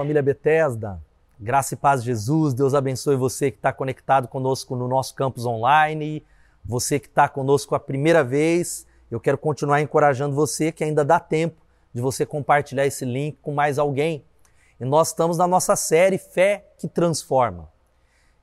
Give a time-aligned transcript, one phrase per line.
[0.00, 0.98] Família Bethesda.
[1.38, 2.54] Graça e paz Jesus.
[2.54, 6.24] Deus abençoe você que está conectado conosco no nosso campus online.
[6.64, 8.86] Você que está conosco a primeira vez.
[9.10, 11.60] Eu quero continuar encorajando você que ainda dá tempo
[11.92, 14.24] de você compartilhar esse link com mais alguém.
[14.80, 17.68] E nós estamos na nossa série Fé que Transforma.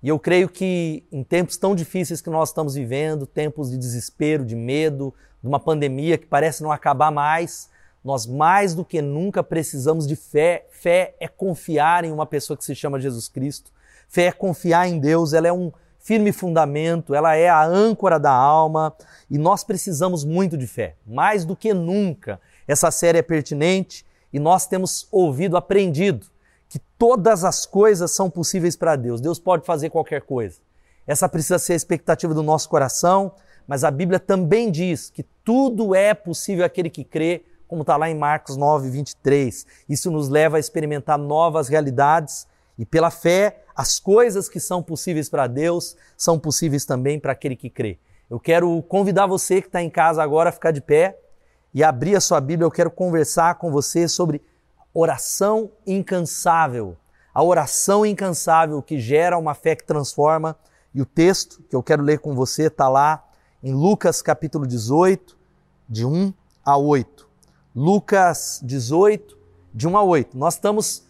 [0.04, 4.46] E eu creio que em tempos tão difíceis que nós estamos vivendo, tempos de desespero,
[4.46, 5.12] de medo,
[5.42, 7.68] de uma pandemia que parece não acabar mais,
[8.04, 10.66] nós mais do que nunca precisamos de fé.
[10.70, 13.72] Fé é confiar em uma pessoa que se chama Jesus Cristo.
[14.08, 18.32] Fé é confiar em Deus, ela é um firme fundamento, ela é a âncora da
[18.32, 18.96] alma
[19.30, 22.40] e nós precisamos muito de fé, mais do que nunca.
[22.66, 26.28] Essa série é pertinente e nós temos ouvido, aprendido
[26.70, 29.20] que todas as coisas são possíveis para Deus.
[29.20, 30.60] Deus pode fazer qualquer coisa.
[31.06, 33.34] Essa precisa ser a expectativa do nosso coração,
[33.68, 38.10] mas a Bíblia também diz que tudo é possível àquele que crê como está lá
[38.10, 39.66] em Marcos 9, 23.
[39.88, 45.30] Isso nos leva a experimentar novas realidades e, pela fé, as coisas que são possíveis
[45.30, 48.00] para Deus são possíveis também para aquele que crê.
[48.30, 51.18] Eu quero convidar você que está em casa agora a ficar de pé
[51.74, 52.66] e abrir a sua Bíblia.
[52.66, 54.42] Eu quero conversar com você sobre
[54.94, 56.98] oração incansável.
[57.34, 60.58] A oração incansável que gera uma fé que transforma.
[60.94, 63.24] E o texto que eu quero ler com você está lá
[63.64, 65.38] em Lucas capítulo 18,
[65.88, 66.34] de 1
[66.66, 67.27] a 8.
[67.80, 69.38] Lucas 18,
[69.72, 70.36] de 1 a 8.
[70.36, 71.04] Nós estamos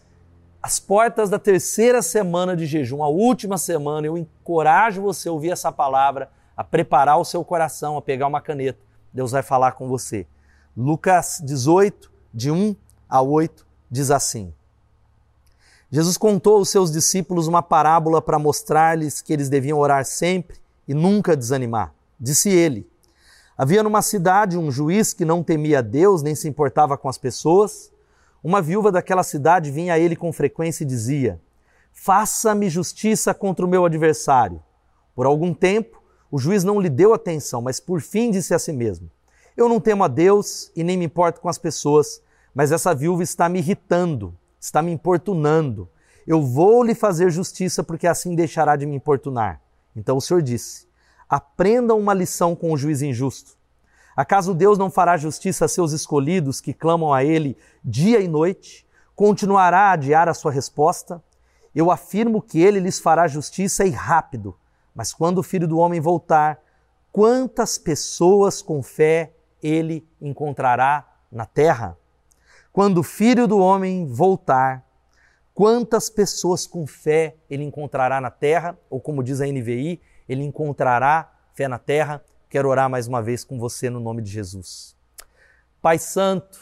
[0.62, 4.06] às portas da terceira semana de jejum, a última semana.
[4.06, 8.42] Eu encorajo você a ouvir essa palavra, a preparar o seu coração, a pegar uma
[8.42, 8.78] caneta.
[9.10, 10.26] Deus vai falar com você.
[10.76, 12.76] Lucas 18, de 1
[13.08, 14.52] a 8, diz assim:
[15.90, 20.92] Jesus contou aos seus discípulos uma parábola para mostrar-lhes que eles deviam orar sempre e
[20.92, 21.94] nunca desanimar.
[22.20, 22.86] Disse ele:
[23.58, 27.90] Havia numa cidade um juiz que não temia Deus nem se importava com as pessoas.
[28.40, 31.40] Uma viúva daquela cidade vinha a ele com frequência e dizia:
[31.92, 34.62] Faça-me justiça contra o meu adversário.
[35.12, 38.72] Por algum tempo, o juiz não lhe deu atenção, mas por fim disse a si
[38.72, 39.10] mesmo:
[39.56, 42.22] Eu não temo a Deus e nem me importo com as pessoas,
[42.54, 45.88] mas essa viúva está me irritando, está me importunando.
[46.24, 49.60] Eu vou lhe fazer justiça porque assim deixará de me importunar.
[49.96, 50.87] Então o Senhor disse:
[51.28, 53.58] aprendam uma lição com o juiz injusto.
[54.16, 58.86] Acaso Deus não fará justiça a seus escolhidos que clamam a Ele dia e noite?
[59.14, 61.22] Continuará a adiar a sua resposta?
[61.74, 64.56] Eu afirmo que Ele lhes fará justiça e rápido.
[64.94, 66.60] Mas quando o Filho do Homem voltar,
[67.12, 71.96] quantas pessoas com fé Ele encontrará na terra?
[72.72, 74.84] Quando o Filho do Homem voltar,
[75.54, 78.76] quantas pessoas com fé Ele encontrará na terra?
[78.90, 82.22] Ou como diz a NVI, ele encontrará fé na terra.
[82.50, 84.96] Quero orar mais uma vez com você no nome de Jesus.
[85.80, 86.58] Pai Santo,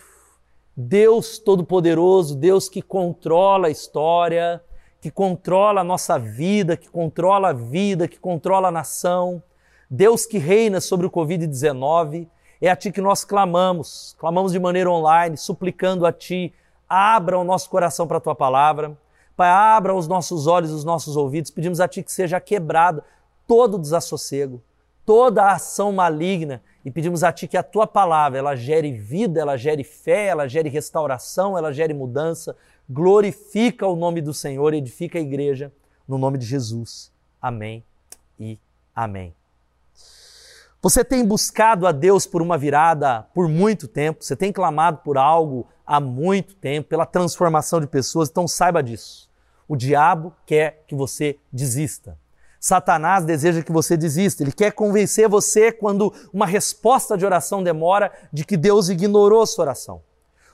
[0.77, 4.63] Deus Todo-Poderoso, Deus que controla a história,
[5.01, 9.43] que controla a nossa vida, que controla a vida, que controla a nação,
[9.89, 12.29] Deus que reina sobre o Covid-19,
[12.61, 16.53] é a Ti que nós clamamos, clamamos de maneira online, suplicando a Ti,
[16.89, 18.97] abra o nosso coração para a Tua palavra.
[19.37, 23.05] Pai, abra os nossos olhos, os nossos ouvidos, pedimos a Ti que seja quebrada
[23.47, 24.63] todo desassossego,
[25.05, 29.57] toda ação maligna e pedimos a Ti que a Tua palavra ela gere vida, ela
[29.57, 32.57] gere fé, ela gere restauração, ela gere mudança.
[32.89, 35.73] Glorifica o nome do Senhor, edifica a igreja
[36.07, 37.13] no nome de Jesus.
[37.41, 37.85] Amém
[38.39, 38.59] e
[38.95, 39.35] amém.
[40.83, 45.19] Você tem buscado a Deus por uma virada por muito tempo, você tem clamado por
[45.19, 49.29] algo há muito tempo, pela transformação de pessoas, então saiba disso.
[49.67, 52.17] O diabo quer que você desista.
[52.61, 54.43] Satanás deseja que você desista.
[54.43, 59.65] Ele quer convencer você, quando uma resposta de oração demora, de que Deus ignorou sua
[59.65, 60.01] oração.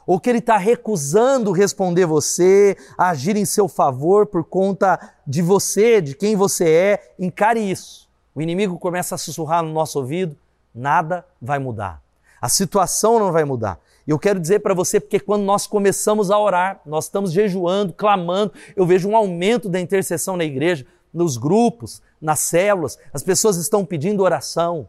[0.06, 6.00] Ou que ele está recusando responder você, agir em seu favor por conta de você,
[6.00, 7.12] de quem você é.
[7.18, 8.08] Encare isso.
[8.34, 10.36] O inimigo começa a sussurrar no nosso ouvido:
[10.74, 12.02] nada vai mudar.
[12.40, 13.78] A situação não vai mudar.
[14.04, 17.92] E eu quero dizer para você, porque quando nós começamos a orar, nós estamos jejuando,
[17.92, 23.56] clamando, eu vejo um aumento da intercessão na igreja nos grupos, nas células, as pessoas
[23.56, 24.88] estão pedindo oração,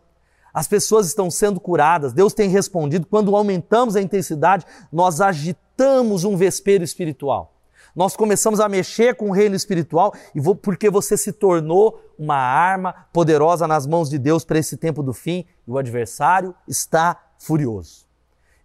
[0.53, 3.07] as pessoas estão sendo curadas, Deus tem respondido.
[3.07, 7.53] Quando aumentamos a intensidade, nós agitamos um vespeiro espiritual.
[7.95, 12.93] Nós começamos a mexer com o reino espiritual e porque você se tornou uma arma
[13.11, 18.05] poderosa nas mãos de Deus para esse tempo do fim e o adversário está furioso.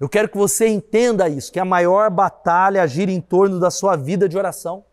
[0.01, 3.97] Eu quero que você entenda isso, que a maior batalha gira em torno da sua
[3.97, 4.85] vida de oração.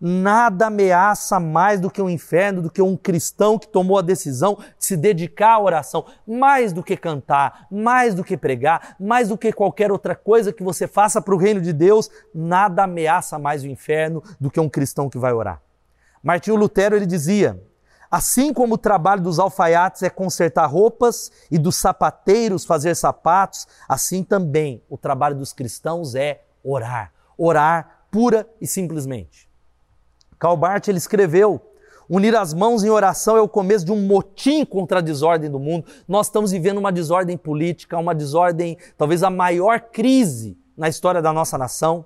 [0.00, 4.56] Nada ameaça mais do que o inferno, do que um cristão que tomou a decisão
[4.78, 9.38] de se dedicar à oração, mais do que cantar, mais do que pregar, mais do
[9.38, 13.62] que qualquer outra coisa que você faça para o reino de Deus, nada ameaça mais
[13.62, 15.62] o inferno do que um cristão que vai orar.
[16.22, 17.62] Martinho Lutero ele dizia:
[18.10, 24.22] Assim como o trabalho dos alfaiates é consertar roupas e dos sapateiros fazer sapatos, assim
[24.22, 27.12] também o trabalho dos cristãos é orar.
[27.36, 29.45] Orar pura e simplesmente.
[30.38, 31.60] Karl Barth ele escreveu:
[32.08, 35.58] Unir as mãos em oração é o começo de um motim contra a desordem do
[35.58, 35.86] mundo.
[36.06, 41.32] Nós estamos vivendo uma desordem política, uma desordem, talvez a maior crise na história da
[41.32, 42.04] nossa nação,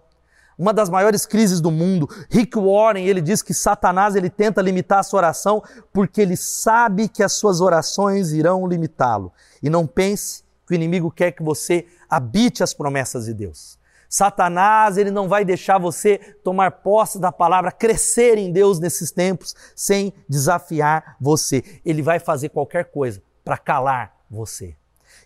[0.59, 2.09] uma das maiores crises do mundo.
[2.31, 5.63] Rick Warren, ele diz que Satanás ele tenta limitar a sua oração
[5.93, 9.33] porque ele sabe que as suas orações irão limitá-lo.
[9.63, 13.80] E não pense que o inimigo quer que você habite as promessas de Deus.
[14.11, 19.55] Satanás, ele não vai deixar você tomar posse da palavra, crescer em Deus nesses tempos
[19.77, 21.63] sem desafiar você.
[21.85, 24.75] Ele vai fazer qualquer coisa para calar você.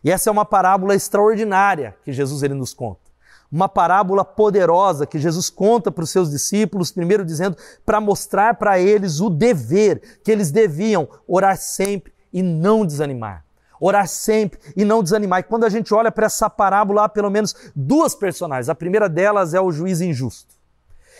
[0.04, 3.00] E essa é uma parábola extraordinária que Jesus ele nos conta.
[3.50, 8.78] Uma parábola poderosa que Jesus conta para os seus discípulos, primeiro dizendo para mostrar para
[8.78, 13.43] eles o dever que eles deviam orar sempre e não desanimar
[13.84, 15.40] orar sempre e não desanimar.
[15.40, 18.68] E quando a gente olha para essa parábola, há pelo menos duas personagens.
[18.68, 20.54] A primeira delas é o juiz injusto.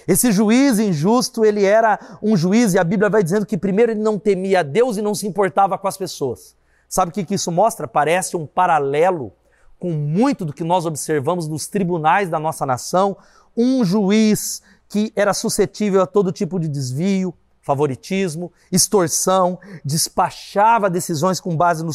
[0.09, 4.01] Esse juiz injusto, ele era um juiz, e a Bíblia vai dizendo que primeiro ele
[4.01, 6.57] não temia Deus e não se importava com as pessoas.
[6.89, 7.89] Sabe o que isso mostra?
[7.89, 9.33] Parece um paralelo
[9.79, 13.17] com muito do que nós observamos nos tribunais da nossa nação.
[13.57, 17.35] Um juiz que era suscetível a todo tipo de desvio,
[17.65, 21.93] favoritismo, extorsão, despachava decisões com base no,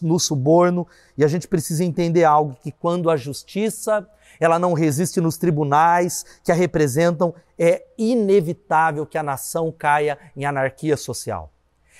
[0.00, 0.86] no, suborno,
[1.16, 4.08] e a gente precisa entender algo que quando a justiça
[4.40, 10.44] ela não resiste nos tribunais que a representam, é inevitável que a nação caia em
[10.44, 11.52] anarquia social.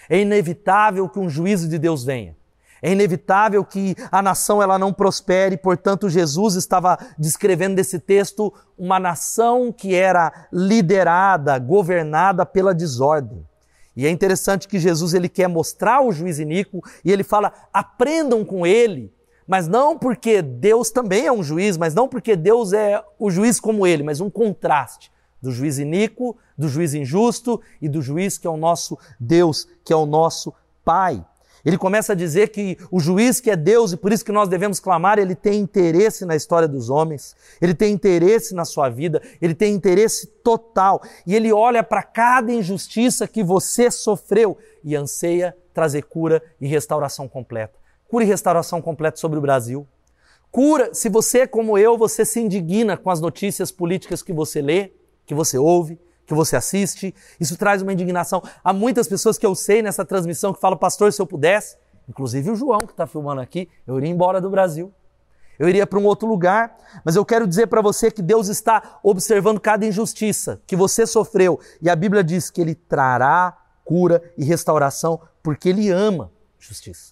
[0.08, 2.34] É inevitável que um juízo de Deus venha.
[2.82, 8.98] É inevitável que a nação ela não prospere, portanto Jesus estava descrevendo nesse texto uma
[8.98, 13.46] nação que era liderada, governada pela desordem.
[13.96, 18.44] E é interessante que Jesus ele quer mostrar o juiz iníquo e ele fala: "Aprendam
[18.44, 19.12] com ele".
[19.46, 23.60] Mas não porque Deus também é um juiz, mas não porque Deus é o juiz
[23.60, 25.12] como ele, mas um contraste
[25.42, 29.92] do juiz iníquo, do juiz injusto e do juiz que é o nosso Deus, que
[29.92, 31.24] é o nosso Pai.
[31.64, 34.48] Ele começa a dizer que o juiz que é Deus e por isso que nós
[34.48, 39.22] devemos clamar, ele tem interesse na história dos homens, ele tem interesse na sua vida,
[39.40, 45.56] ele tem interesse total e ele olha para cada injustiça que você sofreu e anseia
[45.72, 47.78] trazer cura e restauração completa.
[48.08, 49.86] Cura e restauração completa sobre o Brasil.
[50.50, 54.60] Cura, se você é como eu, você se indigna com as notícias políticas que você
[54.60, 54.92] lê,
[55.24, 57.14] que você ouve, que você assiste.
[57.38, 58.42] Isso traz uma indignação.
[58.62, 61.76] Há muitas pessoas que eu sei nessa transmissão que falam, pastor, se eu pudesse,
[62.08, 64.92] inclusive o João que está filmando aqui, eu iria embora do Brasil.
[65.58, 68.98] Eu iria para um outro lugar, mas eu quero dizer para você que Deus está
[69.02, 71.60] observando cada injustiça que você sofreu.
[71.80, 77.11] E a Bíblia diz que Ele trará cura e restauração porque Ele ama justiça.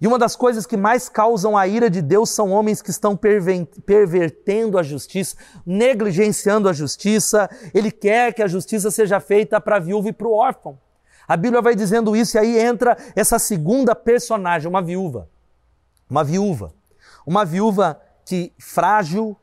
[0.00, 3.16] E uma das coisas que mais causam a ira de Deus são homens que estão
[3.16, 5.36] pervertendo a justiça,
[5.66, 7.50] negligenciando a justiça.
[7.74, 10.78] Ele quer que a justiça seja feita para a viúva e para o órfão.
[11.26, 15.28] A Bíblia vai dizendo isso e aí entra essa segunda personagem, uma viúva.
[16.08, 16.72] Uma viúva.
[17.26, 19.36] Uma viúva que frágil,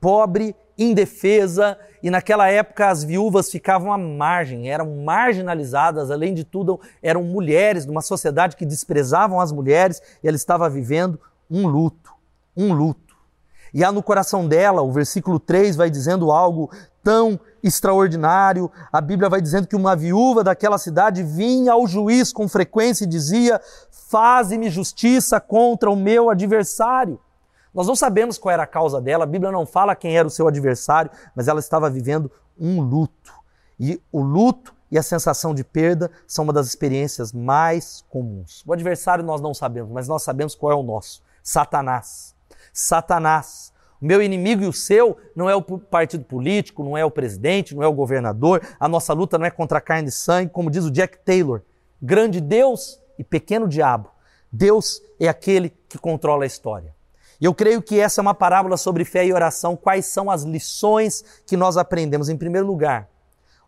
[0.00, 6.80] pobre, indefesa, e naquela época as viúvas ficavam à margem, eram marginalizadas, além de tudo,
[7.02, 12.12] eram mulheres de uma sociedade que desprezavam as mulheres e ela estava vivendo um luto,
[12.56, 13.16] um luto.
[13.74, 16.70] E há no coração dela, o versículo 3 vai dizendo algo
[17.02, 18.70] tão extraordinário.
[18.92, 23.08] A Bíblia vai dizendo que uma viúva daquela cidade vinha ao juiz com frequência e
[23.08, 23.60] dizia:
[24.10, 27.18] Faze-me justiça contra o meu adversário.
[27.74, 30.30] Nós não sabemos qual era a causa dela, a Bíblia não fala quem era o
[30.30, 33.32] seu adversário, mas ela estava vivendo um luto.
[33.80, 38.62] E o luto e a sensação de perda são uma das experiências mais comuns.
[38.66, 42.34] O adversário nós não sabemos, mas nós sabemos qual é o nosso: Satanás.
[42.72, 43.72] Satanás.
[44.00, 47.74] O meu inimigo e o seu não é o partido político, não é o presidente,
[47.74, 48.60] não é o governador.
[48.78, 51.62] A nossa luta não é contra carne e sangue, como diz o Jack Taylor.
[52.00, 54.10] Grande Deus e pequeno diabo.
[54.50, 56.92] Deus é aquele que controla a história.
[57.42, 59.74] E eu creio que essa é uma parábola sobre fé e oração.
[59.74, 62.28] Quais são as lições que nós aprendemos?
[62.28, 63.08] Em primeiro lugar,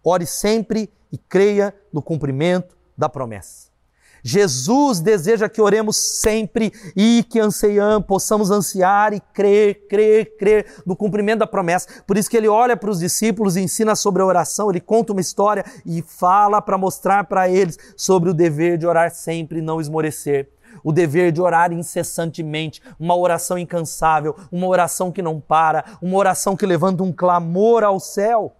[0.04, 3.74] ore sempre e creia no cumprimento da promessa.
[4.22, 10.94] Jesus deseja que oremos sempre e que anseiamos, possamos ansiar e crer, crer, crer no
[10.94, 11.88] cumprimento da promessa.
[12.06, 15.12] Por isso que ele olha para os discípulos e ensina sobre a oração, ele conta
[15.12, 19.62] uma história e fala para mostrar para eles sobre o dever de orar sempre e
[19.62, 20.53] não esmorecer
[20.84, 26.54] o dever de orar incessantemente, uma oração incansável, uma oração que não para, uma oração
[26.54, 28.54] que levanta um clamor ao céu.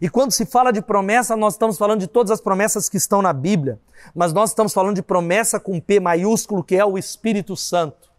[0.00, 3.20] E quando se fala de promessa, nós estamos falando de todas as promessas que estão
[3.20, 3.80] na Bíblia,
[4.14, 8.10] mas nós estamos falando de promessa com P maiúsculo, que é o Espírito Santo.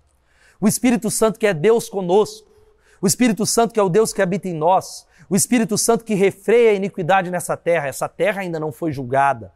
[0.60, 2.48] O Espírito Santo que é Deus conosco,
[3.02, 6.14] o Espírito Santo que é o Deus que habita em nós, o Espírito Santo que
[6.14, 7.88] refreia a iniquidade nessa terra.
[7.88, 9.52] Essa terra ainda não foi julgada.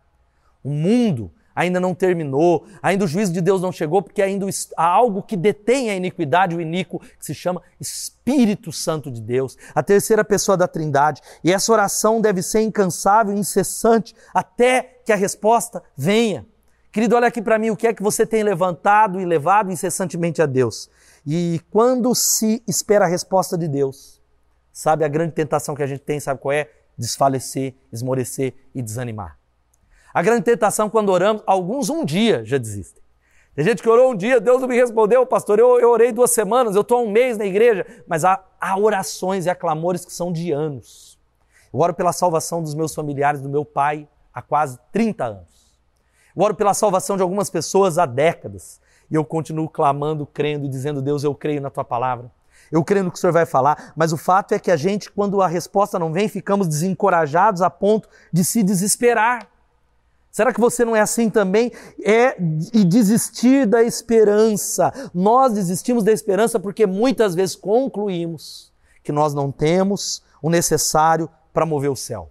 [0.64, 4.46] O mundo ainda não terminou, ainda o juízo de Deus não chegou, porque ainda
[4.78, 9.58] há algo que detém a iniquidade, o iníquo, que se chama Espírito Santo de Deus,
[9.76, 11.22] a terceira pessoa da Trindade.
[11.44, 16.46] E essa oração deve ser incansável, incessante, até que a resposta venha.
[16.94, 20.42] Querido, olha aqui para mim o que é que você tem levantado e levado incessantemente
[20.42, 20.90] a Deus.
[21.28, 24.22] E quando se espera a resposta de Deus,
[24.72, 26.70] sabe a grande tentação que a gente tem, sabe qual é?
[26.98, 29.39] Desfalecer, esmorecer e desanimar.
[30.14, 33.02] A grande tentação quando oramos, alguns um dia já desistem.
[33.56, 36.32] Tem gente que orou um dia, Deus não me respondeu, pastor, eu, eu orei duas
[36.32, 40.06] semanas, eu estou há um mês na igreja, mas há, há orações e há clamores
[40.06, 41.20] que são de anos.
[41.74, 45.80] Eu oro pela salvação dos meus familiares, do meu pai, há quase 30 anos.
[46.36, 48.80] Eu oro pela salvação de algumas pessoas há décadas.
[49.12, 52.32] E eu continuo clamando, crendo e dizendo, Deus, eu creio na tua palavra.
[52.72, 55.10] Eu creio no que o Senhor vai falar, mas o fato é que a gente,
[55.12, 59.48] quando a resposta não vem, ficamos desencorajados a ponto de se desesperar.
[60.32, 61.72] Será que você não é assim também?
[62.04, 62.36] É
[62.74, 64.94] e desistir da esperança.
[65.14, 68.72] Nós desistimos da esperança porque muitas vezes concluímos
[69.04, 72.30] que nós não temos o necessário para mover o céu.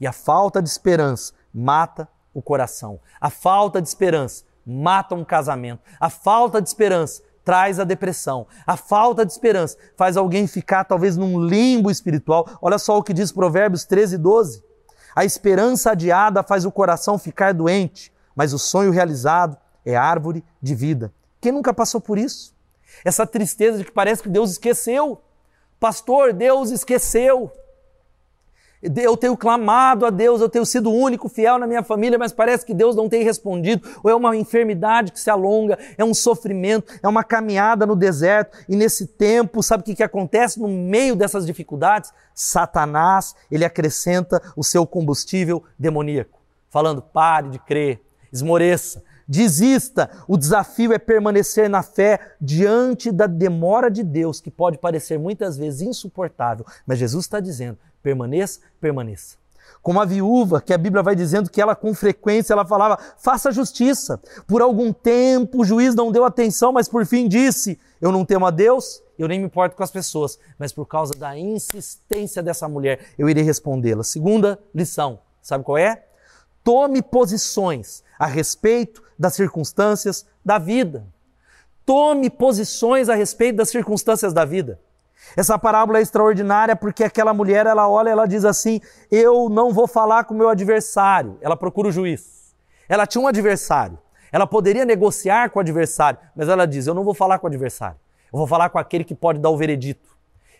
[0.00, 2.98] E a falta de esperança mata o coração.
[3.20, 5.82] A falta de esperança mata um casamento.
[6.00, 8.46] A falta de esperança traz a depressão.
[8.66, 12.48] A falta de esperança faz alguém ficar talvez num limbo espiritual.
[12.60, 14.63] Olha só o que diz Provérbios 13, 12.
[15.14, 20.74] A esperança adiada faz o coração ficar doente, mas o sonho realizado é árvore de
[20.74, 21.12] vida.
[21.40, 22.54] Quem nunca passou por isso?
[23.04, 25.20] Essa tristeza de que parece que Deus esqueceu.
[25.78, 27.52] Pastor, Deus esqueceu.
[28.96, 32.66] Eu tenho clamado a Deus, eu tenho sido único fiel na minha família, mas parece
[32.66, 33.88] que Deus não tem respondido.
[34.02, 38.58] Ou é uma enfermidade que se alonga, é um sofrimento, é uma caminhada no deserto.
[38.68, 42.12] E nesse tempo, sabe o que, que acontece no meio dessas dificuldades?
[42.34, 46.38] Satanás, ele acrescenta o seu combustível demoníaco,
[46.68, 50.10] falando: pare de crer, esmoreça, desista.
[50.28, 55.56] O desafio é permanecer na fé diante da demora de Deus, que pode parecer muitas
[55.56, 59.36] vezes insuportável, mas Jesus está dizendo: permaneça, permaneça.
[59.82, 63.50] Como a viúva, que a Bíblia vai dizendo que ela com frequência ela falava: faça
[63.50, 64.20] justiça.
[64.46, 68.46] Por algum tempo o juiz não deu atenção, mas por fim disse: eu não temo
[68.46, 72.68] a Deus, eu nem me importo com as pessoas, mas por causa da insistência dessa
[72.68, 74.04] mulher, eu irei respondê-la.
[74.04, 76.04] Segunda lição, sabe qual é?
[76.62, 81.06] Tome posições a respeito das circunstâncias da vida.
[81.86, 84.78] Tome posições a respeito das circunstâncias da vida.
[85.36, 89.86] Essa parábola é extraordinária porque aquela mulher, ela olha, ela diz assim: "Eu não vou
[89.86, 91.38] falar com o meu adversário".
[91.40, 92.54] Ela procura o juiz.
[92.88, 93.98] Ela tinha um adversário.
[94.30, 97.50] Ela poderia negociar com o adversário, mas ela diz: "Eu não vou falar com o
[97.50, 97.96] adversário.
[98.32, 100.08] Eu vou falar com aquele que pode dar o veredito.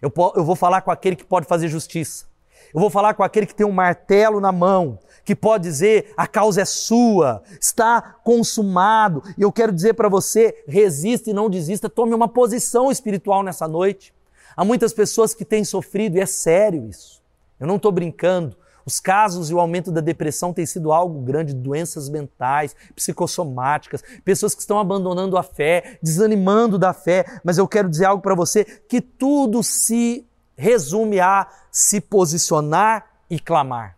[0.00, 2.26] Eu, eu vou falar com aquele que pode fazer justiça.
[2.72, 6.26] Eu vou falar com aquele que tem um martelo na mão, que pode dizer: a
[6.26, 9.24] causa é sua, está consumado.
[9.36, 13.66] E eu quero dizer para você: resista e não desista, tome uma posição espiritual nessa
[13.66, 14.13] noite.
[14.56, 17.22] Há muitas pessoas que têm sofrido, e é sério isso.
[17.58, 18.56] Eu não estou brincando.
[18.86, 24.54] Os casos e o aumento da depressão tem sido algo grande, doenças mentais, psicossomáticas, pessoas
[24.54, 27.24] que estão abandonando a fé, desanimando da fé.
[27.42, 33.40] Mas eu quero dizer algo para você: que tudo se resume a se posicionar e
[33.40, 33.96] clamar.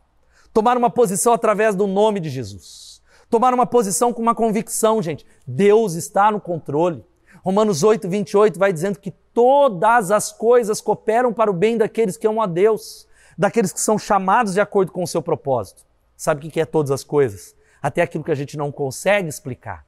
[0.52, 3.02] Tomar uma posição através do nome de Jesus.
[3.28, 5.26] Tomar uma posição com uma convicção, gente.
[5.46, 7.04] Deus está no controle.
[7.46, 12.26] Romanos 8, 28 vai dizendo que todas as coisas cooperam para o bem daqueles que
[12.26, 13.06] amam a Deus,
[13.38, 15.84] daqueles que são chamados de acordo com o seu propósito.
[16.16, 17.54] Sabe o que é todas as coisas?
[17.80, 19.86] Até aquilo que a gente não consegue explicar.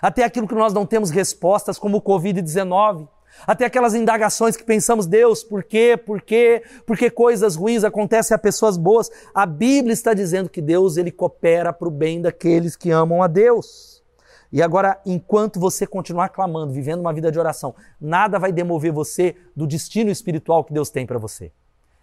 [0.00, 3.06] Até aquilo que nós não temos respostas, como o Covid-19.
[3.46, 5.98] Até aquelas indagações que pensamos, Deus, por quê?
[6.02, 6.62] Por quê?
[6.86, 9.10] Por que coisas ruins acontecem a pessoas boas?
[9.34, 13.26] A Bíblia está dizendo que Deus ele coopera para o bem daqueles que amam a
[13.26, 13.95] Deus.
[14.56, 19.36] E agora, enquanto você continuar clamando, vivendo uma vida de oração, nada vai demover você
[19.54, 21.52] do destino espiritual que Deus tem para você.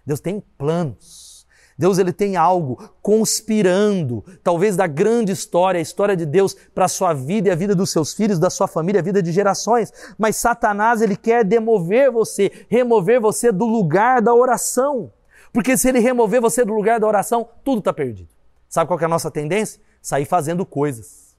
[0.05, 1.47] Deus tem planos.
[1.75, 6.87] Deus ele tem algo conspirando, talvez da grande história, a história de Deus para a
[6.87, 9.91] sua vida e a vida dos seus filhos, da sua família, a vida de gerações.
[10.15, 15.11] Mas Satanás ele quer demover você, remover você do lugar da oração.
[15.51, 18.29] Porque se ele remover você do lugar da oração, tudo está perdido.
[18.69, 19.81] Sabe qual é a nossa tendência?
[19.99, 21.32] Sair fazendo coisas.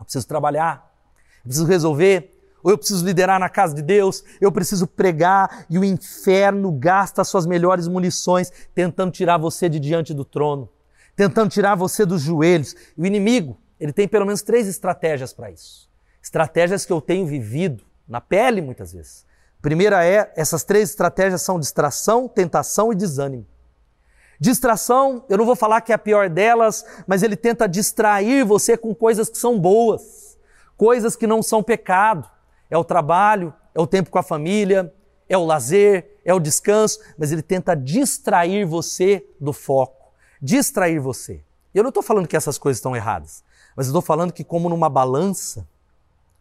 [0.00, 0.92] Eu preciso trabalhar,
[1.38, 5.78] eu preciso resolver, ou eu preciso liderar na casa de Deus, eu preciso pregar e
[5.78, 10.68] o inferno gasta suas melhores munições tentando tirar você de diante do trono,
[11.16, 12.74] tentando tirar você dos joelhos.
[12.96, 15.88] O inimigo, ele tem pelo menos três estratégias para isso.
[16.22, 19.24] Estratégias que eu tenho vivido na pele muitas vezes.
[19.62, 23.46] Primeira é, essas três estratégias são distração, tentação e desânimo.
[24.40, 28.74] Distração, eu não vou falar que é a pior delas, mas ele tenta distrair você
[28.74, 30.38] com coisas que são boas,
[30.78, 32.26] coisas que não são pecado
[32.70, 34.94] é o trabalho, é o tempo com a família,
[35.28, 41.42] é o lazer, é o descanso, mas ele tenta distrair você do foco, distrair você.
[41.74, 43.42] Eu não estou falando que essas coisas estão erradas,
[43.76, 45.66] mas eu estou falando que, como numa balança,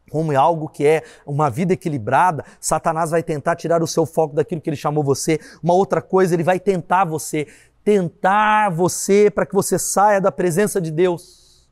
[0.10, 4.36] como é algo que é uma vida equilibrada, Satanás vai tentar tirar o seu foco
[4.36, 5.40] daquilo que ele chamou você.
[5.62, 7.48] Uma outra coisa, ele vai tentar você,
[7.90, 11.68] tentar você para que você saia da presença de Deus.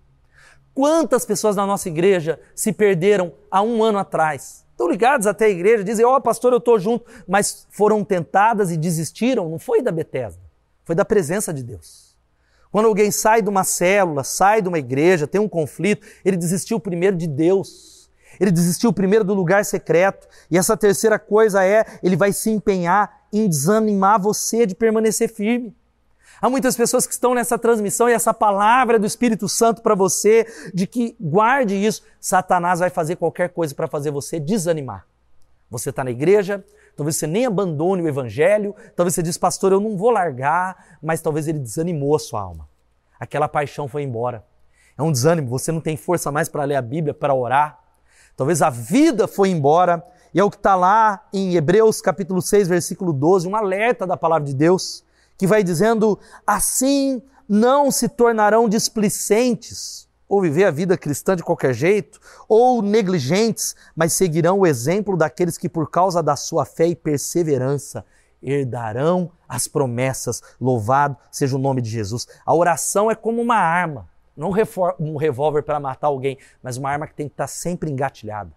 [0.73, 4.65] Quantas pessoas na nossa igreja se perderam há um ano atrás?
[4.71, 8.71] Estão ligados até a igreja, dizem, ó oh, pastor, eu estou junto, mas foram tentadas
[8.71, 9.47] e desistiram.
[9.47, 10.41] Não foi da Bethesda,
[10.83, 12.17] foi da presença de Deus.
[12.71, 16.79] Quando alguém sai de uma célula, sai de uma igreja, tem um conflito, ele desistiu
[16.79, 18.09] primeiro de Deus.
[18.39, 20.27] Ele desistiu primeiro do lugar secreto.
[20.49, 25.75] E essa terceira coisa é, ele vai se empenhar em desanimar você de permanecer firme.
[26.39, 30.45] Há muitas pessoas que estão nessa transmissão e essa palavra do Espírito Santo para você,
[30.71, 32.03] de que guarde isso.
[32.19, 35.07] Satanás vai fazer qualquer coisa para fazer você desanimar.
[35.69, 36.63] Você está na igreja,
[36.95, 41.21] talvez você nem abandone o evangelho, talvez você diz, pastor, eu não vou largar, mas
[41.21, 42.69] talvez ele desanimou a sua alma.
[43.19, 44.45] Aquela paixão foi embora.
[44.95, 47.79] É um desânimo, você não tem força mais para ler a Bíblia, para orar.
[48.35, 50.03] Talvez a vida foi embora,
[50.33, 54.15] e é o que está lá em Hebreus capítulo 6, versículo 12, um alerta da
[54.15, 55.03] palavra de Deus
[55.37, 61.73] que vai dizendo: assim não se tornarão displicentes, ou viver a vida cristã de qualquer
[61.73, 66.95] jeito, ou negligentes, mas seguirão o exemplo daqueles que, por causa da sua fé e
[66.95, 68.03] perseverança,
[68.43, 70.41] herdarão as promessas.
[70.59, 72.27] Louvado seja o nome de Jesus.
[72.45, 74.51] A oração é como uma arma, não
[74.99, 78.51] um revólver para matar alguém, mas uma arma que tem que estar sempre engatilhada.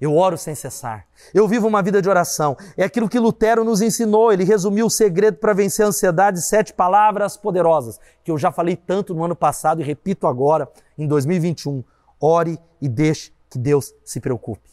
[0.00, 1.06] Eu oro sem cessar.
[1.34, 2.56] Eu vivo uma vida de oração.
[2.74, 4.32] É aquilo que Lutero nos ensinou.
[4.32, 8.76] Ele resumiu o segredo para vencer a ansiedade, sete palavras poderosas, que eu já falei
[8.76, 11.84] tanto no ano passado e repito agora, em 2021.
[12.18, 14.70] Ore e deixe que Deus se preocupe.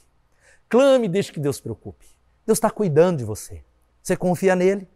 [0.69, 2.05] Clame e deixe que Deus se preocupe.
[2.45, 3.61] Deus está cuidando de você.
[4.01, 4.87] Você confia nele?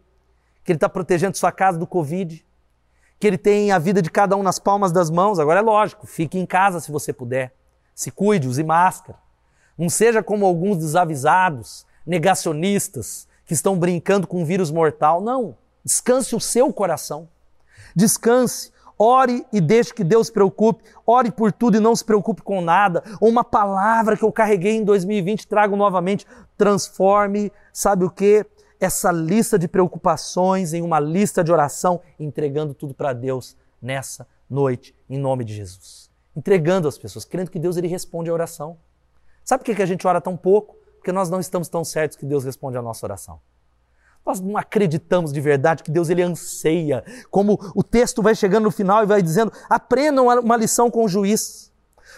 [0.64, 2.42] Que Ele está protegendo sua casa do Covid?
[3.18, 5.38] Que Ele tem a vida de cada um nas palmas das mãos?
[5.38, 7.54] Agora é lógico, fique em casa se você puder.
[7.94, 9.21] Se cuide, use máscara.
[9.76, 15.20] Não seja como alguns desavisados, negacionistas, que estão brincando com um vírus mortal.
[15.20, 15.56] Não.
[15.84, 17.28] Descanse o seu coração.
[17.94, 18.72] Descanse.
[18.98, 20.84] Ore e deixe que Deus se preocupe.
[21.04, 23.02] Ore por tudo e não se preocupe com nada.
[23.20, 26.26] Uma palavra que eu carreguei em 2020, trago novamente.
[26.56, 28.46] Transforme, sabe o que?
[28.78, 34.94] Essa lista de preocupações em uma lista de oração, entregando tudo para Deus nessa noite,
[35.10, 36.10] em nome de Jesus.
[36.36, 38.76] Entregando as pessoas, crendo que Deus ele responde a oração.
[39.44, 40.76] Sabe por que a gente ora tão pouco?
[40.96, 43.40] Porque nós não estamos tão certos que Deus responde a nossa oração.
[44.24, 47.04] Nós não acreditamos de verdade que Deus ele anseia.
[47.28, 51.08] Como o texto vai chegando no final e vai dizendo: aprendam uma lição com o
[51.08, 51.72] juiz.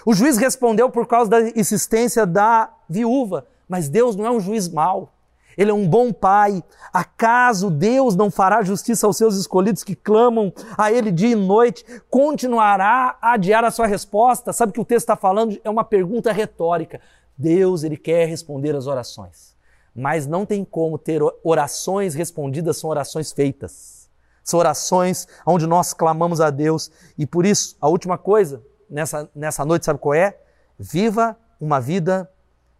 [0.05, 4.69] O juiz respondeu por causa da insistência da viúva, mas Deus não é um juiz
[4.69, 5.14] mau.
[5.57, 6.63] Ele é um bom pai.
[6.93, 11.85] Acaso Deus não fará justiça aos seus escolhidos que clamam a Ele dia e noite?
[12.11, 14.53] Continuará a adiar a sua resposta?
[14.53, 15.59] Sabe o que o texto está falando?
[15.63, 17.01] É uma pergunta retórica.
[17.37, 19.55] Deus, Ele quer responder as orações.
[19.95, 24.09] Mas não tem como ter orações respondidas, são orações feitas.
[24.43, 26.91] São orações onde nós clamamos a Deus.
[27.17, 30.39] E por isso, a última coisa nessa, nessa noite, sabe qual é?
[30.79, 32.31] Viva uma vida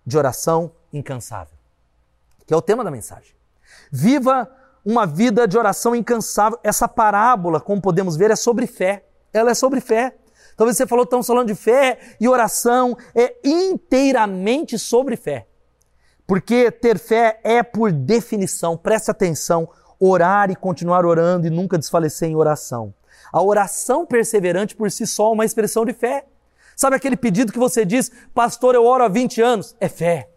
[0.05, 1.54] de oração incansável
[2.47, 3.35] que é o tema da mensagem.
[3.91, 4.51] Viva
[4.85, 6.59] uma vida de oração incansável.
[6.63, 9.05] Essa parábola, como podemos ver, é sobre fé.
[9.33, 10.15] Ela é sobre fé.
[10.57, 15.47] Talvez você falou, estamos falando de fé e oração é inteiramente sobre fé.
[16.27, 22.29] Porque ter fé é, por definição, preste atenção, orar e continuar orando e nunca desfalecer
[22.29, 22.95] em oração.
[23.33, 26.25] A oração perseverante por si só é uma expressão de fé.
[26.77, 29.77] Sabe aquele pedido que você diz, pastor, eu oro há 20 anos?
[29.81, 30.31] É fé.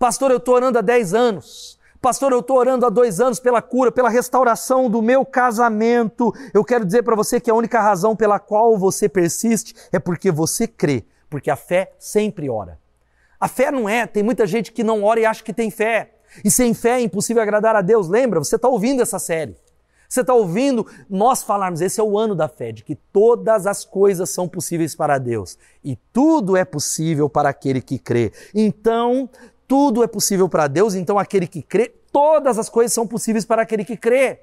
[0.00, 1.78] Pastor, eu estou orando há 10 anos.
[2.00, 6.32] Pastor, eu estou orando há dois anos pela cura, pela restauração do meu casamento.
[6.54, 10.30] Eu quero dizer para você que a única razão pela qual você persiste é porque
[10.30, 12.78] você crê, porque a fé sempre ora.
[13.38, 16.14] A fé não é, tem muita gente que não ora e acha que tem fé.
[16.42, 18.08] E sem fé é impossível agradar a Deus.
[18.08, 18.38] Lembra?
[18.38, 19.54] Você está ouvindo essa série.
[20.08, 23.84] Você está ouvindo nós falarmos, esse é o ano da fé, de que todas as
[23.84, 25.58] coisas são possíveis para Deus.
[25.84, 28.32] E tudo é possível para aquele que crê.
[28.54, 29.28] Então,
[29.70, 33.62] tudo é possível para Deus, então aquele que crê, todas as coisas são possíveis para
[33.62, 34.40] aquele que crê.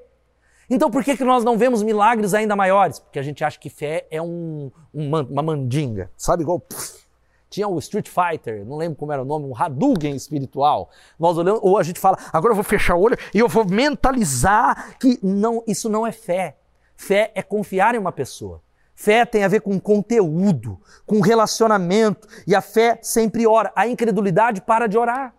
[0.69, 2.97] Então por que, que nós não vemos milagres ainda maiores?
[2.97, 6.43] Porque a gente acha que fé é um, uma, uma mandinga, sabe?
[6.43, 6.63] Igual.
[7.49, 10.89] Tinha o Street Fighter, não lembro como era o nome, um Hadouken espiritual.
[11.19, 13.65] Nós olhamos, ou a gente fala, agora eu vou fechar o olho e eu vou
[13.65, 16.55] mentalizar que não, isso não é fé.
[16.95, 18.61] Fé é confiar em uma pessoa.
[18.99, 23.71] Fé tem a ver com conteúdo, com relacionamento, e a fé sempre ora.
[23.75, 25.35] A incredulidade para de orar.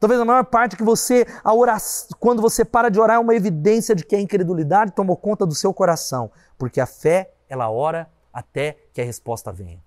[0.00, 3.34] Talvez a maior parte que você, a oração, quando você para de orar, é uma
[3.34, 8.08] evidência de que a incredulidade tomou conta do seu coração, porque a fé, ela ora
[8.32, 9.84] até que a resposta venha.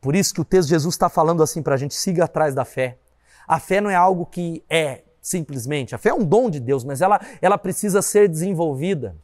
[0.00, 2.54] Por isso que o texto de Jesus está falando assim para a gente, siga atrás
[2.54, 2.98] da fé.
[3.48, 6.84] A fé não é algo que é simplesmente, a fé é um dom de Deus,
[6.84, 9.16] mas ela, ela precisa ser desenvolvida.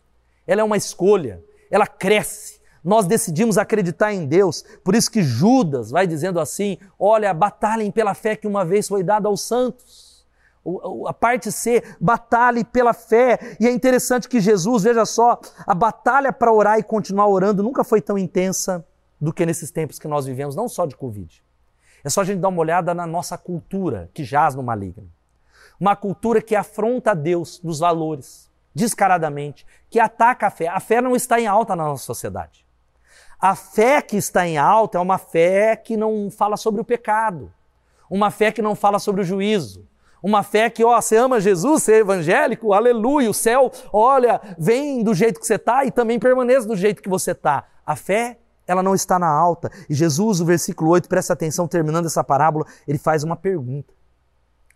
[0.49, 4.63] Ela é uma escolha, ela cresce, nós decidimos acreditar em Deus.
[4.85, 9.03] Por isso que Judas vai dizendo assim: olha, batalhem pela fé que uma vez foi
[9.03, 10.27] dada aos santos.
[11.07, 13.57] A parte C, batalhe pela fé.
[13.61, 17.85] E é interessante que Jesus, veja só, a batalha para orar e continuar orando nunca
[17.85, 18.85] foi tão intensa
[19.21, 21.43] do que nesses tempos que nós vivemos, não só de Covid.
[22.03, 25.11] É só a gente dar uma olhada na nossa cultura que jaz no maligno.
[25.79, 30.69] Uma cultura que afronta Deus nos valores, descaradamente, que ataca a fé.
[30.69, 32.64] A fé não está em alta na nossa sociedade.
[33.45, 37.53] A fé que está em alta é uma fé que não fala sobre o pecado,
[38.09, 39.87] uma fé que não fala sobre o juízo,
[40.23, 45.05] uma fé que, ó, você ama Jesus, você é evangélico, aleluia, o céu, olha, vem
[45.05, 47.65] do jeito que você está e também permaneça do jeito que você está.
[47.85, 49.71] A fé, ela não está na alta.
[49.91, 53.93] E Jesus, o versículo 8, presta atenção, terminando essa parábola, ele faz uma pergunta.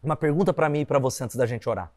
[0.03, 1.91] Uma pergunta para mim e para você antes da gente orar.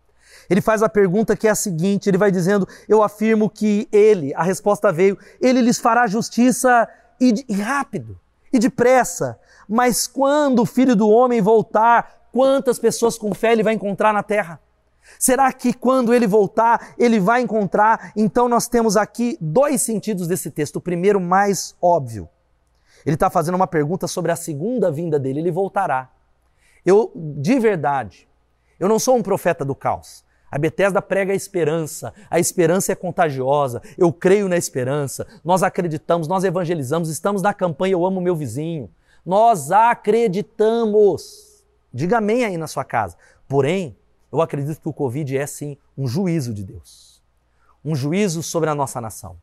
[0.49, 4.33] Ele faz a pergunta que é a seguinte: ele vai dizendo, Eu afirmo que ele,
[4.35, 6.87] a resposta veio, ele lhes fará justiça
[7.19, 8.19] e, e rápido
[8.51, 9.39] e depressa.
[9.67, 14.23] Mas quando o filho do homem voltar, quantas pessoas com fé ele vai encontrar na
[14.23, 14.59] terra?
[15.17, 18.11] Será que quando ele voltar, ele vai encontrar?
[18.15, 20.77] Então nós temos aqui dois sentidos desse texto.
[20.77, 22.29] O primeiro, mais óbvio.
[23.05, 25.39] Ele está fazendo uma pergunta sobre a segunda vinda dele.
[25.39, 26.09] Ele voltará.
[26.85, 28.27] Eu, de verdade,
[28.81, 30.25] eu não sou um profeta do caos.
[30.49, 32.11] A Bethesda prega a esperança.
[32.31, 33.79] A esperança é contagiosa.
[33.95, 35.27] Eu creio na esperança.
[35.45, 38.89] Nós acreditamos, nós evangelizamos, estamos na campanha Eu amo meu vizinho.
[39.23, 41.63] Nós acreditamos.
[41.93, 43.15] Diga amém aí na sua casa.
[43.47, 43.95] Porém,
[44.31, 47.21] eu acredito que o Covid é sim um juízo de Deus.
[47.85, 49.37] Um juízo sobre a nossa nação.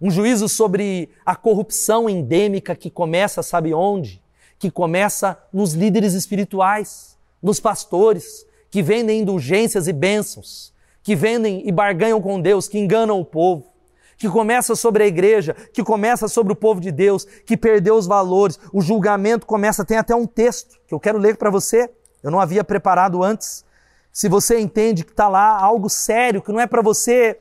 [0.00, 4.22] Um juízo sobre a corrupção endêmica que começa, sabe onde?
[4.58, 11.70] Que começa nos líderes espirituais, nos pastores, que vendem indulgências e bênçãos, que vendem e
[11.70, 13.72] barganham com Deus, que enganam o povo,
[14.18, 18.04] que começa sobre a igreja, que começa sobre o povo de Deus, que perdeu os
[18.04, 21.88] valores, o julgamento começa, tem até um texto que eu quero ler para você,
[22.20, 23.64] eu não havia preparado antes.
[24.12, 27.38] Se você entende que está lá algo sério, que não é para você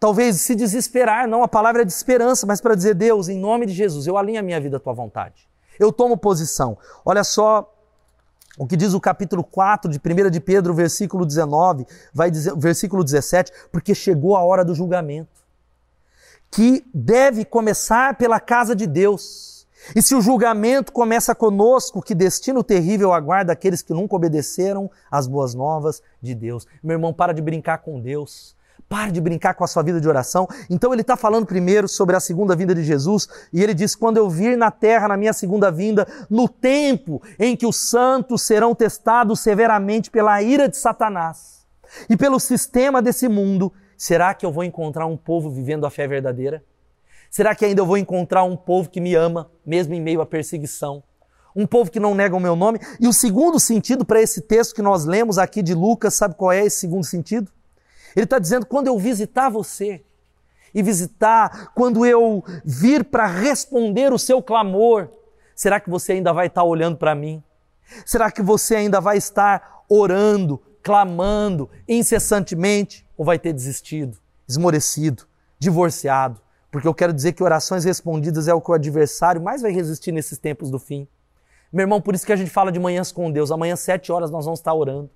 [0.00, 3.66] talvez se desesperar, não, a palavra é de esperança, mas para dizer, Deus, em nome
[3.66, 5.46] de Jesus, eu alinho a minha vida à tua vontade.
[5.78, 6.78] Eu tomo posição.
[7.04, 7.71] Olha só
[8.58, 13.02] o que diz o capítulo 4 de 1 de Pedro, versículo 19, vai dizer, versículo
[13.02, 15.42] 17, porque chegou a hora do julgamento,
[16.50, 19.66] que deve começar pela casa de Deus.
[19.96, 25.26] E se o julgamento começa conosco, que destino terrível aguarda aqueles que nunca obedeceram às
[25.26, 26.66] boas novas de Deus.
[26.82, 28.54] Meu irmão, para de brincar com Deus.
[28.92, 30.46] Pare de brincar com a sua vida de oração.
[30.68, 34.18] Então ele está falando primeiro sobre a segunda vinda de Jesus e ele diz: quando
[34.18, 38.74] eu vir na terra na minha segunda vinda, no tempo em que os santos serão
[38.74, 41.66] testados severamente pela ira de Satanás
[42.06, 46.06] e pelo sistema desse mundo, será que eu vou encontrar um povo vivendo a fé
[46.06, 46.62] verdadeira?
[47.30, 50.26] Será que ainda eu vou encontrar um povo que me ama, mesmo em meio à
[50.26, 51.02] perseguição?
[51.56, 52.78] Um povo que não nega o meu nome?
[53.00, 56.52] E o segundo sentido para esse texto que nós lemos aqui de Lucas, sabe qual
[56.52, 57.50] é esse segundo sentido?
[58.14, 60.04] Ele está dizendo: quando eu visitar você,
[60.74, 65.08] e visitar, quando eu vir para responder o seu clamor,
[65.54, 67.42] será que você ainda vai estar tá olhando para mim?
[68.06, 75.24] Será que você ainda vai estar orando, clamando incessantemente, ou vai ter desistido, esmorecido,
[75.58, 76.40] divorciado?
[76.70, 80.10] Porque eu quero dizer que orações respondidas é o que o adversário mais vai resistir
[80.10, 81.06] nesses tempos do fim.
[81.70, 83.50] Meu irmão, por isso que a gente fala de manhãs com Deus.
[83.50, 85.10] Amanhã, sete horas, nós vamos estar orando.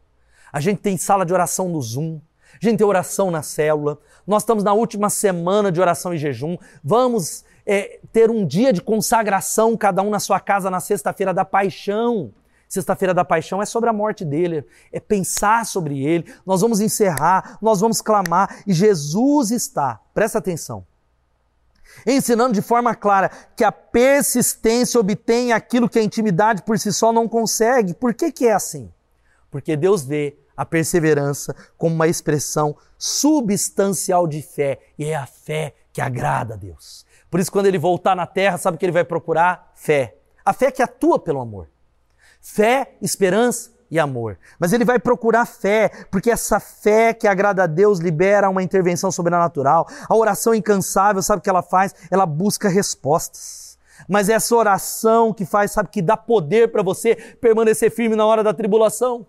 [0.52, 2.20] A gente tem sala de oração no Zoom.
[2.60, 3.98] Gente tem oração na célula.
[4.26, 6.56] Nós estamos na última semana de oração e jejum.
[6.82, 11.44] Vamos é, ter um dia de consagração, cada um na sua casa, na sexta-feira da
[11.44, 12.32] paixão.
[12.68, 16.32] Sexta-feira da paixão é sobre a morte dele, é pensar sobre ele.
[16.44, 20.84] Nós vamos encerrar, nós vamos clamar e Jesus está, presta atenção,
[22.04, 27.12] ensinando de forma clara que a persistência obtém aquilo que a intimidade por si só
[27.12, 27.94] não consegue.
[27.94, 28.90] Por que, que é assim?
[29.48, 35.74] Porque Deus vê a perseverança como uma expressão substancial de fé e é a fé
[35.92, 37.04] que agrada a Deus.
[37.30, 39.72] Por isso, quando ele voltar na terra, sabe o que ele vai procurar?
[39.74, 40.16] Fé.
[40.44, 41.68] A fé que atua pelo amor.
[42.40, 44.38] Fé, esperança e amor.
[44.58, 49.10] Mas ele vai procurar fé, porque essa fé que agrada a Deus libera uma intervenção
[49.10, 49.86] sobrenatural.
[50.08, 51.94] A oração incansável, sabe o que ela faz?
[52.10, 53.76] Ela busca respostas.
[54.08, 58.44] Mas essa oração que faz, sabe, que dá poder para você permanecer firme na hora
[58.44, 59.26] da tribulação.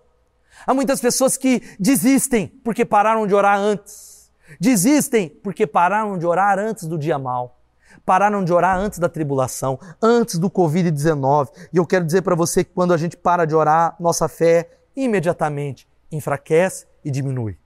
[0.65, 4.31] Há muitas pessoas que desistem porque pararam de orar antes.
[4.59, 7.57] Desistem porque pararam de orar antes do dia mal
[8.05, 11.49] pararam de orar antes da tribulação, antes do Covid-19.
[11.73, 14.69] E eu quero dizer para você que quando a gente para de orar, nossa fé
[14.95, 17.57] imediatamente enfraquece e diminui.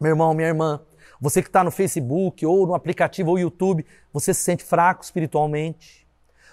[0.00, 0.80] Meu irmão, minha irmã,
[1.20, 6.06] você que está no Facebook ou no aplicativo ou YouTube, você se sente fraco espiritualmente.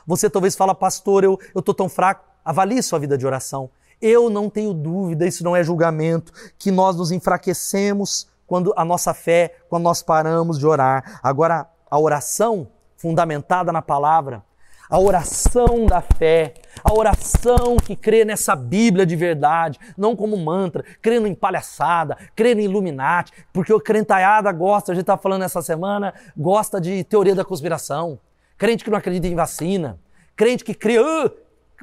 [0.05, 2.25] Você talvez fala, pastor, eu estou tão fraco.
[2.43, 3.69] Avalie sua vida de oração.
[4.05, 9.13] Eu não tenho dúvida, isso não é julgamento, que nós nos enfraquecemos quando a nossa
[9.13, 11.21] fé, quando nós paramos de orar.
[11.23, 14.43] Agora, a oração fundamentada na palavra,
[14.89, 20.83] a oração da fé, a oração que crê nessa Bíblia de verdade, não como mantra,
[21.01, 25.61] crendo em palhaçada, crendo em Illuminati, porque o crentaiada gosta, a gente está falando essa
[25.61, 28.19] semana, gosta de teoria da conspiração,
[28.57, 29.97] crente que não acredita em vacina,
[30.35, 31.31] crente que crê, uh,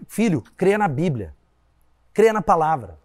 [0.07, 1.35] filho, creia na Bíblia,
[2.13, 2.99] creia na palavra.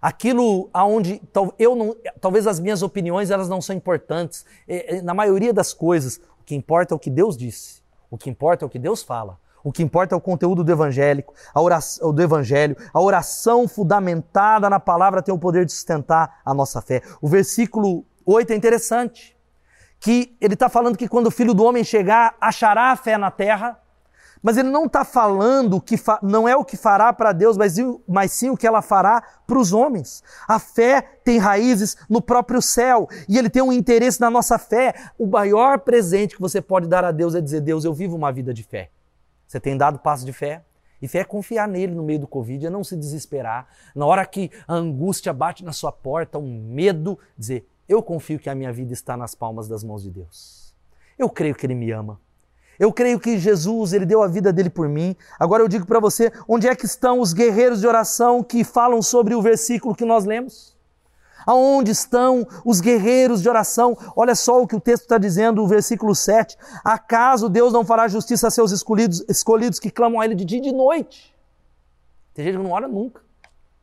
[0.00, 1.20] Aquilo aonde
[1.58, 4.44] eu não, talvez as minhas opiniões elas não são importantes.
[5.02, 7.82] Na maioria das coisas, o que importa é o que Deus disse.
[8.10, 9.38] O que importa é o que Deus fala.
[9.64, 12.76] O que importa é o conteúdo do evangélico, a oração, do evangelho.
[12.94, 17.02] A oração fundamentada na palavra tem o poder de sustentar a nossa fé.
[17.20, 19.36] O versículo 8 é interessante,
[19.98, 23.30] que ele está falando que quando o Filho do Homem chegar, achará a fé na
[23.30, 23.80] terra.
[24.46, 27.74] Mas ele não está falando que não é o que fará para Deus, mas,
[28.06, 30.22] mas sim o que ela fará para os homens.
[30.46, 34.94] A fé tem raízes no próprio céu e ele tem um interesse na nossa fé.
[35.18, 38.30] O maior presente que você pode dar a Deus é dizer: Deus, eu vivo uma
[38.30, 38.88] vida de fé.
[39.48, 40.62] Você tem dado passo de fé?
[41.02, 43.66] E fé é confiar nele no meio do Covid, é não se desesperar.
[43.96, 48.48] Na hora que a angústia bate na sua porta, um medo, dizer: Eu confio que
[48.48, 50.72] a minha vida está nas palmas das mãos de Deus.
[51.18, 52.24] Eu creio que ele me ama.
[52.78, 55.16] Eu creio que Jesus, ele deu a vida dele por mim.
[55.38, 59.00] Agora eu digo para você, onde é que estão os guerreiros de oração que falam
[59.00, 60.76] sobre o versículo que nós lemos?
[61.46, 63.96] Aonde estão os guerreiros de oração?
[64.16, 66.58] Olha só o que o texto está dizendo, o versículo 7.
[66.84, 70.58] Acaso Deus não fará justiça a seus escolhidos, escolhidos que clamam a Ele de dia
[70.58, 71.34] e de noite?
[72.34, 73.22] Tem gente que não ora nunca.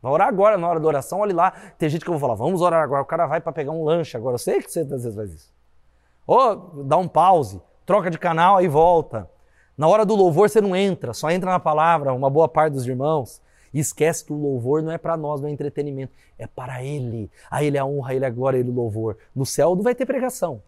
[0.01, 1.51] Vai orar agora na hora da oração, olhe lá.
[1.77, 3.01] Tem gente que eu vou falar, vamos orar agora.
[3.01, 4.35] O cara vai para pegar um lanche agora.
[4.35, 5.53] Eu sei que você às vezes faz isso.
[6.27, 9.29] Ou dá um pause troca de canal, aí volta.
[9.77, 12.87] Na hora do louvor você não entra, só entra na palavra, uma boa parte dos
[12.87, 13.41] irmãos.
[13.73, 17.29] E esquece que o louvor não é para nós, não é entretenimento, é para Ele.
[17.49, 19.17] A Ele a honra, a Ele a glória, a Ele o louvor.
[19.35, 20.61] No céu não vai ter pregação.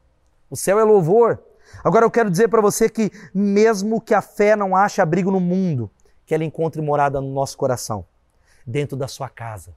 [0.49, 1.39] O céu é louvor.
[1.84, 5.39] Agora eu quero dizer para você que, mesmo que a fé não ache abrigo no
[5.39, 5.89] mundo,
[6.25, 8.06] que ela encontre morada no nosso coração,
[8.65, 9.75] dentro da sua casa.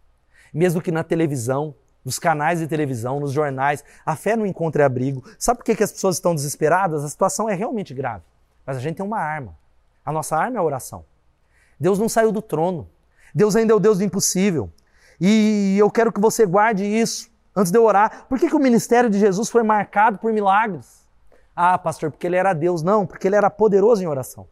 [0.53, 5.23] Mesmo que na televisão, nos canais de televisão, nos jornais, a fé não encontra abrigo.
[5.39, 7.05] Sabe por que, que as pessoas estão desesperadas?
[7.05, 8.25] A situação é realmente grave.
[8.65, 9.57] Mas a gente tem uma arma.
[10.05, 11.05] A nossa arma é a oração.
[11.79, 12.89] Deus não saiu do trono.
[13.35, 14.71] Deus ainda é o Deus do impossível.
[15.21, 18.27] E eu quero que você guarde isso antes de eu orar.
[18.29, 21.07] Por que, que o ministério de Jesus foi marcado por milagres?
[21.55, 22.83] Ah, pastor, porque ele era Deus.
[22.83, 24.47] Não, porque ele era poderoso em oração.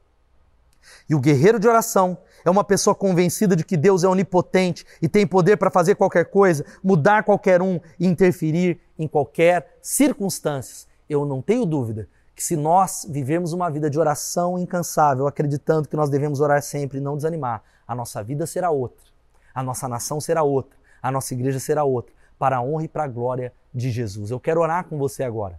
[1.09, 5.09] E o guerreiro de oração é uma pessoa convencida de que Deus é onipotente e
[5.09, 10.89] tem poder para fazer qualquer coisa, mudar qualquer um e interferir em qualquer circunstância.
[11.11, 15.97] Eu não tenho dúvida que se nós vivermos uma vida de oração incansável, acreditando que
[15.97, 19.05] nós devemos orar sempre e não desanimar, a nossa vida será outra,
[19.53, 23.05] a nossa nação será outra, a nossa igreja será outra, para a honra e para
[23.05, 24.31] a glória de Jesus.
[24.31, 25.59] Eu quero orar com você agora.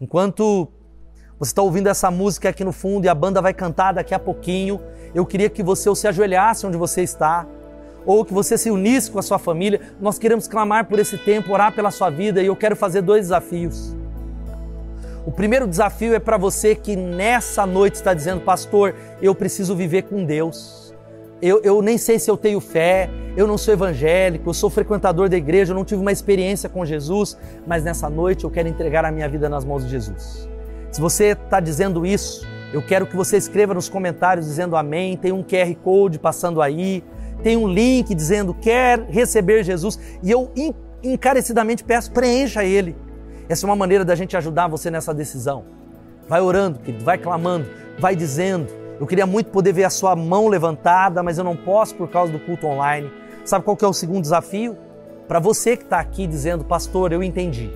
[0.00, 0.72] Enquanto
[1.38, 4.18] você está ouvindo essa música aqui no fundo e a banda vai cantar daqui a
[4.18, 4.80] pouquinho.
[5.14, 7.46] Eu queria que você ou se ajoelhasse onde você está,
[8.06, 9.80] ou que você se unisse com a sua família.
[10.00, 13.26] Nós queremos clamar por esse tempo, orar pela sua vida e eu quero fazer dois
[13.26, 13.94] desafios.
[15.26, 20.04] O primeiro desafio é para você que nessa noite está dizendo, pastor, eu preciso viver
[20.04, 20.94] com Deus.
[21.42, 25.28] eu, eu nem sei se eu tenho fé, eu não sou evangélico, eu sou frequentador
[25.28, 29.04] da igreja, eu não tive uma experiência com Jesus, mas nessa noite eu quero entregar
[29.04, 30.55] a minha vida nas mãos de Jesus.
[30.96, 35.14] Se você está dizendo isso, eu quero que você escreva nos comentários dizendo amém.
[35.14, 37.04] Tem um QR Code passando aí,
[37.42, 40.50] tem um link dizendo quer receber Jesus e eu
[41.02, 42.96] encarecidamente peço, preencha ele.
[43.46, 45.66] Essa é uma maneira da gente ajudar você nessa decisão.
[46.26, 47.66] Vai orando, querido, vai clamando,
[47.98, 48.66] vai dizendo.
[48.98, 52.32] Eu queria muito poder ver a sua mão levantada, mas eu não posso por causa
[52.32, 53.12] do culto online.
[53.44, 54.78] Sabe qual que é o segundo desafio?
[55.28, 57.70] Para você que está aqui dizendo, pastor, eu entendi.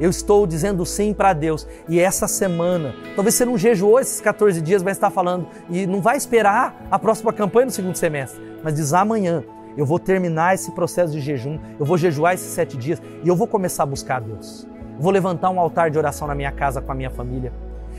[0.00, 1.66] Eu estou dizendo sim para Deus.
[1.88, 6.00] E essa semana, talvez você não jejuou esses 14 dias, mas está falando, e não
[6.00, 9.44] vai esperar a próxima campanha no segundo semestre, mas diz amanhã.
[9.76, 13.34] Eu vou terminar esse processo de jejum, eu vou jejuar esses sete dias e eu
[13.34, 14.68] vou começar a buscar Deus.
[14.96, 17.52] Eu vou levantar um altar de oração na minha casa com a minha família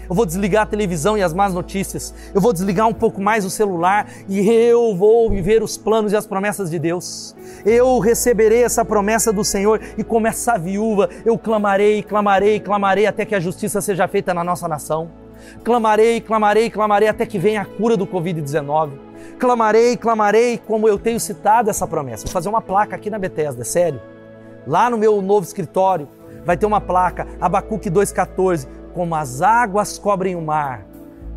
[0.10, 3.46] eu vou desligar a televisão e as más notícias, eu vou desligar um pouco mais
[3.46, 7.36] o celular e eu vou viver os planos e as promessas de Deus.
[7.66, 13.26] Eu receberei essa promessa do Senhor e como essa viúva, eu clamarei, clamarei, clamarei até
[13.26, 15.10] que a justiça seja feita na nossa nação.
[15.64, 18.92] Clamarei, clamarei, clamarei até que venha a cura do Covid-19.
[19.40, 22.26] Clamarei, clamarei, como eu tenho citado essa promessa.
[22.26, 24.02] Vou fazer uma placa aqui na Bethesda, sério.
[24.66, 26.08] Lá no meu novo escritório
[26.44, 30.88] vai ter uma placa, Abacuque 2,14 como as águas cobrem o mar,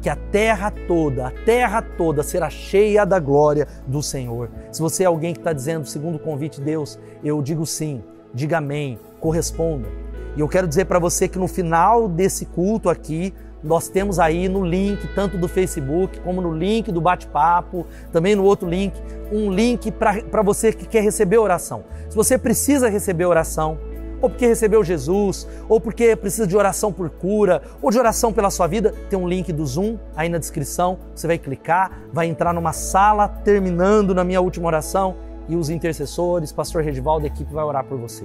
[0.01, 4.49] que a terra toda, a terra toda será cheia da glória do Senhor.
[4.71, 8.03] Se você é alguém que está dizendo, segundo o convite de Deus, eu digo sim,
[8.33, 9.88] diga amém, corresponda.
[10.37, 14.49] E eu quero dizer para você que no final desse culto aqui, nós temos aí
[14.49, 18.94] no link, tanto do Facebook como no link do bate-papo, também no outro link,
[19.33, 21.83] um link para você que quer receber oração.
[22.09, 23.77] Se você precisa receber oração,
[24.20, 28.50] ou porque recebeu Jesus, ou porque precisa de oração por cura, ou de oração pela
[28.50, 30.98] sua vida, tem um link do Zoom aí na descrição.
[31.14, 35.16] Você vai clicar, vai entrar numa sala terminando na minha última oração
[35.48, 38.24] e os intercessores, pastor Regivaldo, a equipe vai orar por você.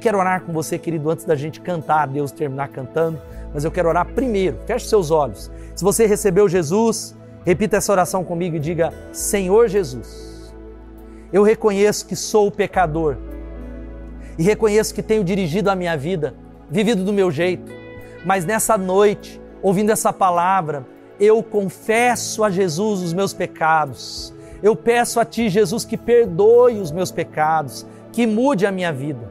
[0.00, 3.20] Quero orar com você, querido, antes da gente cantar, Deus terminar cantando,
[3.52, 4.58] mas eu quero orar primeiro.
[4.66, 5.50] Feche seus olhos.
[5.74, 10.54] Se você recebeu Jesus, repita essa oração comigo e diga: Senhor Jesus,
[11.32, 13.16] eu reconheço que sou pecador
[14.40, 16.34] e reconheço que tenho dirigido a minha vida,
[16.70, 17.70] vivido do meu jeito.
[18.24, 20.86] Mas nessa noite, ouvindo essa palavra,
[21.20, 24.32] eu confesso a Jesus os meus pecados.
[24.62, 29.30] Eu peço a Ti, Jesus, que perdoe os meus pecados, que mude a minha vida.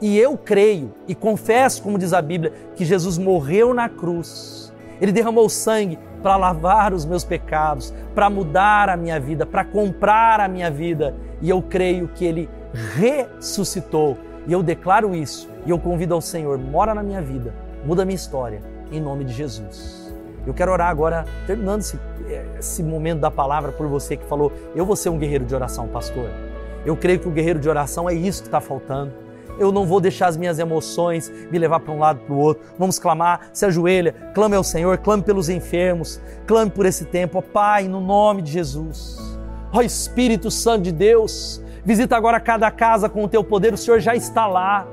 [0.00, 4.72] E eu creio e confesso, como diz a Bíblia, que Jesus morreu na cruz.
[5.00, 10.40] Ele derramou sangue para lavar os meus pecados, para mudar a minha vida, para comprar
[10.40, 11.14] a minha vida.
[11.40, 12.50] E eu creio que Ele
[12.96, 18.02] ressuscitou e eu declaro isso e eu convido ao Senhor, mora na minha vida, muda
[18.02, 20.12] a minha história, em nome de Jesus.
[20.46, 21.98] Eu quero orar agora, terminando esse,
[22.58, 25.86] esse momento da palavra por você que falou, eu vou ser um guerreiro de oração,
[25.86, 26.28] pastor.
[26.84, 29.12] Eu creio que o guerreiro de oração é isso que está faltando.
[29.58, 32.64] Eu não vou deixar as minhas emoções me levar para um lado para o outro.
[32.76, 37.42] Vamos clamar, se ajoelha, clame ao Senhor, clame pelos enfermos, clame por esse tempo, ó
[37.42, 39.18] Pai, no nome de Jesus.
[39.72, 43.98] Ó Espírito Santo de Deus, Visita agora cada casa com o teu poder, o Senhor
[43.98, 44.86] já está lá.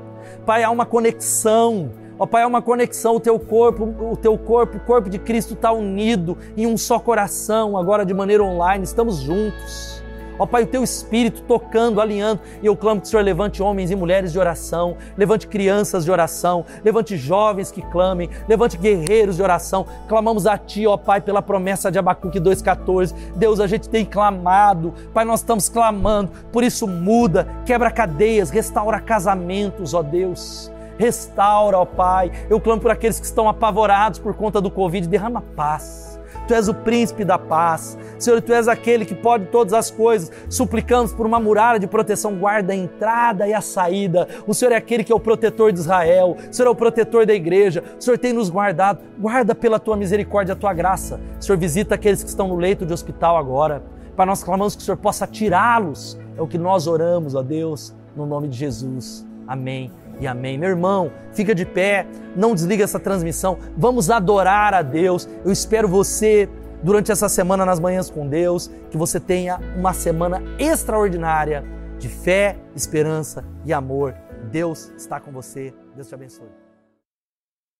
[0.44, 1.92] Pai, há uma conexão.
[2.18, 5.54] Ó Pai, há uma conexão, o teu corpo, o teu corpo, o corpo de Cristo
[5.54, 9.99] está unido em um só coração, agora de maneira online, estamos juntos.
[10.40, 12.40] Ó Pai, o teu espírito tocando, alinhando.
[12.62, 16.10] E eu clamo que o Senhor levante homens e mulheres de oração, levante crianças de
[16.10, 19.86] oração, levante jovens que clamem, levante guerreiros de oração.
[20.08, 23.14] Clamamos a Ti, ó Pai, pela promessa de Abacuque 2,14.
[23.36, 28.98] Deus, a gente tem clamado, Pai, nós estamos clamando, por isso muda, quebra cadeias, restaura
[28.98, 30.72] casamentos, ó Deus.
[30.96, 32.32] Restaura, ó Pai.
[32.48, 36.09] Eu clamo por aqueles que estão apavorados por conta do Covid, derrama paz
[36.50, 37.96] Tu és o príncipe da paz.
[38.18, 40.32] Senhor, Tu és aquele que pode todas as coisas.
[40.48, 44.26] Suplicamos por uma muralha de proteção, guarda a entrada e a saída.
[44.48, 46.36] O Senhor é aquele que é o protetor de Israel.
[46.50, 47.84] O Senhor é o protetor da igreja.
[47.96, 48.98] O Senhor tem nos guardado.
[49.16, 51.20] Guarda pela Tua misericórdia, a Tua graça.
[51.38, 53.84] O Senhor visita aqueles que estão no leito de hospital agora.
[54.16, 56.18] Para nós clamamos que o Senhor possa tirá-los.
[56.36, 59.24] É o que nós oramos, ó Deus, no nome de Jesus.
[59.46, 60.58] Amém e amém.
[60.58, 62.06] Meu irmão, fica de pé,
[62.36, 63.58] não desliga essa transmissão.
[63.76, 65.28] Vamos adorar a Deus.
[65.44, 66.48] Eu espero você
[66.82, 71.64] durante essa semana nas manhãs com Deus, que você tenha uma semana extraordinária
[71.98, 74.14] de fé, esperança e amor.
[74.50, 75.74] Deus está com você.
[75.94, 76.69] Deus te abençoe.